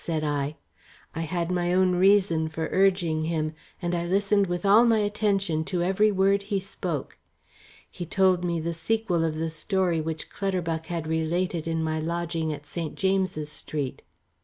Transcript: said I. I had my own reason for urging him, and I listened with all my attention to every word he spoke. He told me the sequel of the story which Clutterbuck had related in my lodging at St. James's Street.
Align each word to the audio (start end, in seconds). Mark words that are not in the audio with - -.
said 0.03 0.23
I. 0.23 0.55
I 1.13 1.19
had 1.21 1.51
my 1.51 1.71
own 1.71 1.91
reason 1.91 2.49
for 2.49 2.67
urging 2.71 3.25
him, 3.25 3.53
and 3.79 3.93
I 3.93 4.05
listened 4.07 4.47
with 4.47 4.65
all 4.65 4.83
my 4.83 4.97
attention 4.97 5.63
to 5.65 5.83
every 5.83 6.11
word 6.11 6.41
he 6.41 6.59
spoke. 6.59 7.19
He 7.87 8.03
told 8.07 8.43
me 8.43 8.59
the 8.59 8.73
sequel 8.73 9.23
of 9.23 9.35
the 9.35 9.51
story 9.51 10.01
which 10.01 10.31
Clutterbuck 10.31 10.87
had 10.87 11.05
related 11.05 11.67
in 11.67 11.83
my 11.83 11.99
lodging 11.99 12.51
at 12.51 12.65
St. 12.65 12.95
James's 12.95 13.51
Street. 13.51 14.01